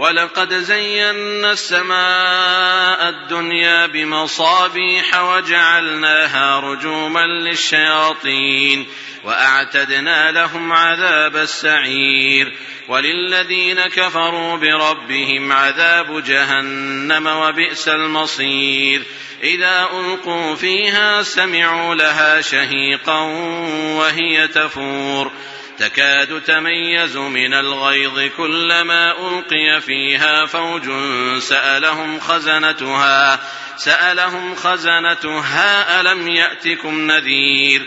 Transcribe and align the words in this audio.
ولقد 0.00 0.54
زينا 0.54 1.52
السماء 1.52 3.08
الدنيا 3.08 3.86
بمصابيح 3.86 5.22
وجعلناها 5.22 6.60
رجوما 6.60 7.26
للشياطين 7.26 8.86
وأعتدنا 9.24 10.30
لهم 10.30 10.72
عذاب 10.72 11.36
السعير 11.36 12.52
وللذين 12.88 13.80
كفروا 13.80 14.56
بربهم 14.56 15.52
عذاب 15.52 16.24
جهنم 16.24 17.26
وبئس 17.26 17.88
المصير 17.88 19.02
إذا 19.42 19.88
ألقوا 20.00 20.54
فيها 20.54 21.22
سمعوا 21.22 21.94
لها 21.94 22.40
شهيقا 22.40 23.20
وهي 23.98 24.48
تفور 24.48 25.32
تكاد 25.80 26.42
تميز 26.42 27.16
من 27.16 27.54
الغيظ 27.54 28.20
كلما 28.36 29.12
ألقي 29.12 29.80
فيها 29.80 30.46
فوج 30.46 30.90
سألهم 31.38 32.20
خزنتها 32.20 33.40
سألهم 33.76 34.54
خزنتها 34.54 36.00
ألم 36.00 36.28
يأتكم 36.28 37.10
نذير؟ 37.10 37.86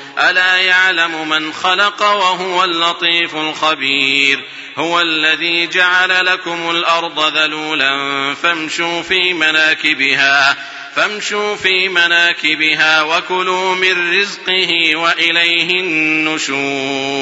ألا 0.29 0.57
يعلم 0.57 1.29
من 1.29 1.53
خلق 1.53 2.01
وهو 2.01 2.63
اللطيف 2.63 3.35
الخبير 3.35 4.39
هو 4.77 5.01
الذي 5.01 5.67
جعل 5.67 6.25
لكم 6.25 6.69
الأرض 6.69 7.37
ذلولا 7.37 7.91
فامشوا 8.43 9.01
في 9.01 9.33
مناكبها 9.33 10.57
فامشوا 10.95 11.55
في 11.55 11.89
مناكبها 11.89 13.01
وكلوا 13.01 13.75
من 13.75 14.19
رزقه 14.19 14.95
وإليه 14.95 15.79
النشور. 15.79 17.21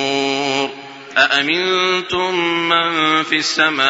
أأمنتم 1.18 2.36
من 2.70 3.24
في 3.24 3.36
السماء 3.36 3.88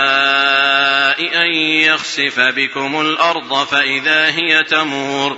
أن 1.41 1.53
يخسف 1.83 2.39
بكم 2.39 3.01
الأرض 3.01 3.67
فإذا 3.67 4.25
هي 4.25 4.63
تمور؟ 4.63 5.37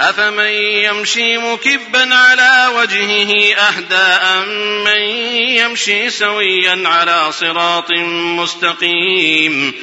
أفمن 0.00 0.50
يمشي 0.84 1.38
مكبا 1.38 2.14
على 2.14 2.72
وجهه 2.76 3.54
أهدى 3.54 3.96
أمن 3.96 5.00
يمشي 5.56 6.10
سويا 6.10 6.88
على 6.88 7.32
صراط 7.32 7.92
مستقيم 8.38 9.74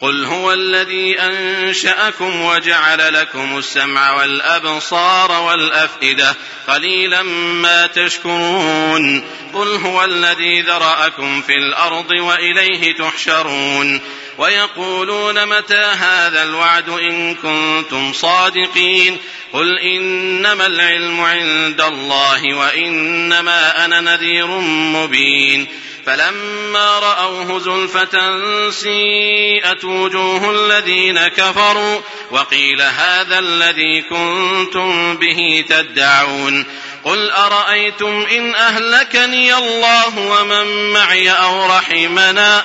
قل 0.00 0.24
هو 0.24 0.52
الذي 0.52 1.20
أنشأكم 1.20 2.40
وجعل 2.40 3.14
لكم 3.14 3.58
السمع 3.58 4.12
والأبصار 4.12 5.32
والأفئدة 5.42 6.34
قليلا 6.68 7.22
ما 7.62 7.86
تشكرون 7.86 9.24
قل 9.54 9.76
هو 9.76 10.04
الذي 10.04 10.60
ذرأكم 10.60 11.42
في 11.42 11.54
الأرض 11.54 12.10
وإليه 12.10 12.96
تحشرون 12.96 14.00
ويقولون 14.38 15.46
متى 15.46 15.84
هذا 15.84 16.42
الوعد 16.42 16.88
إن 16.88 17.34
كنتم 17.34 18.12
صادقين 18.12 19.18
قل 19.52 19.78
إنما 19.78 20.66
العلم 20.66 21.20
عند 21.20 21.80
الله 21.80 22.54
وإنما 22.54 23.84
أنا 23.84 24.00
نذير 24.00 24.46
مبين 24.66 25.66
فلما 26.06 26.98
رأوه 26.98 27.58
زلفة 27.58 28.40
سيئت 28.70 29.84
وجوه 29.84 30.50
الذين 30.50 31.28
كفروا 31.28 32.00
وقيل 32.30 32.82
هذا 32.82 33.38
الذي 33.38 34.02
كنتم 34.02 35.16
به 35.16 35.64
تدعون 35.68 36.64
قل 37.04 37.30
أرأيتم 37.30 38.26
إن 38.32 38.54
أهلكني 38.54 39.54
الله 39.54 40.18
ومن 40.18 40.90
معي 40.90 41.30
أو 41.30 41.66
رحمنا 41.66 42.64